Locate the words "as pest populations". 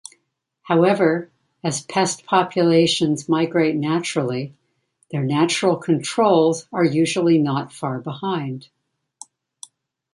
1.63-3.29